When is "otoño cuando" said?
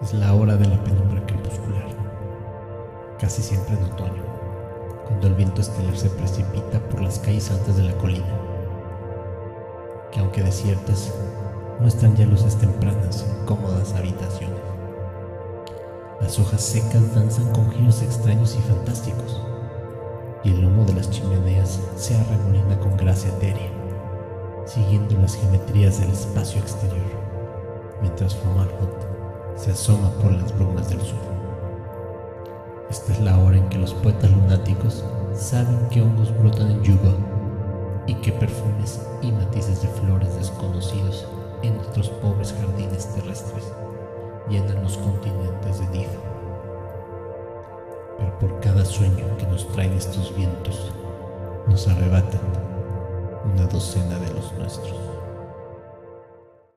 3.82-5.26